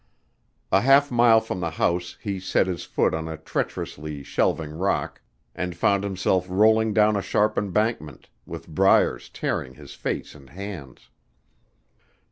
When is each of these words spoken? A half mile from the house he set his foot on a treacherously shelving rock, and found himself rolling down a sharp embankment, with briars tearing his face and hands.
A 0.71 0.81
half 0.81 1.11
mile 1.11 1.39
from 1.39 1.59
the 1.59 1.69
house 1.69 2.17
he 2.19 2.39
set 2.39 2.65
his 2.65 2.85
foot 2.85 3.13
on 3.13 3.27
a 3.27 3.37
treacherously 3.37 4.23
shelving 4.23 4.71
rock, 4.71 5.21
and 5.53 5.75
found 5.77 6.03
himself 6.03 6.47
rolling 6.49 6.91
down 6.91 7.15
a 7.15 7.21
sharp 7.21 7.55
embankment, 7.55 8.27
with 8.47 8.67
briars 8.67 9.29
tearing 9.29 9.75
his 9.75 9.93
face 9.93 10.33
and 10.33 10.49
hands. 10.49 11.11